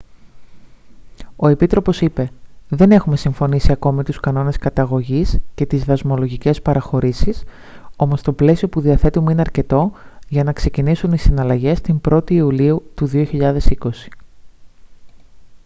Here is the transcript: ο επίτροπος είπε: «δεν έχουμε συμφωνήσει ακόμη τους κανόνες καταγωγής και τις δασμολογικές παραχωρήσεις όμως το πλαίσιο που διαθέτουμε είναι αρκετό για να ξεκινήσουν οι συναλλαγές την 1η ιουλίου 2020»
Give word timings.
ο 1.35 1.47
επίτροπος 1.47 2.01
είπε: 2.01 2.31
«δεν 2.69 2.91
έχουμε 2.91 3.17
συμφωνήσει 3.17 3.71
ακόμη 3.71 4.03
τους 4.03 4.19
κανόνες 4.19 4.57
καταγωγής 4.57 5.39
και 5.55 5.65
τις 5.65 5.83
δασμολογικές 5.83 6.61
παραχωρήσεις 6.61 7.43
όμως 7.95 8.21
το 8.21 8.33
πλαίσιο 8.33 8.67
που 8.67 8.81
διαθέτουμε 8.81 9.31
είναι 9.31 9.41
αρκετό 9.41 9.91
για 10.27 10.43
να 10.43 10.53
ξεκινήσουν 10.53 11.11
οι 11.13 11.17
συναλλαγές 11.17 11.81
την 11.81 12.01
1η 12.09 12.31
ιουλίου 12.31 12.83
2020» 13.11 13.91